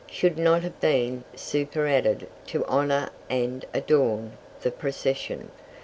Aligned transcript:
should 0.09 0.35
not 0.39 0.63
have 0.63 0.79
been 0.81 1.23
super 1.35 1.85
added 1.85 2.25
to 2.47 2.65
honour 2.65 3.07
and 3.29 3.63
adorn 3.71 4.31
the 4.61 4.71
procession. 4.71 5.51